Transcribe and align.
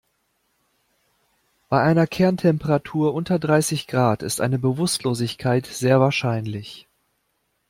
Bei 1.69 1.83
einer 1.83 2.07
Kerntemperatur 2.07 3.13
unter 3.13 3.37
dreißig 3.37 3.85
Grad 3.85 4.23
ist 4.23 4.41
eine 4.41 4.57
Bewusstlosigkeit 4.57 5.67
sehr 5.67 5.99
wahrscheinlich. 5.99 6.87